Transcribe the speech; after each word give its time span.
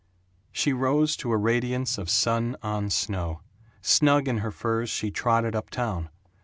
She 0.51 0.73
rose 0.73 1.15
to 1.17 1.31
a 1.31 1.37
radiance 1.37 1.99
of 1.99 2.09
sun 2.09 2.55
on 2.63 2.89
snow. 2.89 3.41
Snug 3.83 4.27
in 4.27 4.39
her 4.39 4.49
furs 4.49 4.89
she 4.89 5.11
trotted 5.11 5.55
up 5.55 5.69
town. 5.69 6.09